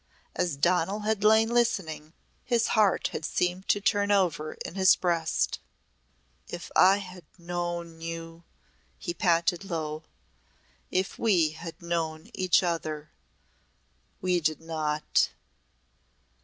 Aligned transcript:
As 0.35 0.57
Donal 0.57 1.01
had 1.01 1.23
lain 1.23 1.49
listening 1.49 2.13
his 2.43 2.69
heart 2.69 3.09
had 3.09 3.23
seemed 3.23 3.67
to 3.67 3.79
turn 3.79 4.09
over 4.09 4.53
in 4.65 4.73
his 4.73 4.95
breast. 4.95 5.59
"If 6.47 6.71
I 6.75 6.97
had 6.97 7.23
known 7.37 8.01
you!" 8.01 8.43
he 8.97 9.13
panted 9.13 9.63
low. 9.63 10.01
"If 10.89 11.19
we 11.19 11.49
had 11.51 11.83
known 11.83 12.31
each 12.33 12.63
other! 12.63 13.11
We 14.21 14.39
did 14.39 14.59
not!" 14.59 15.29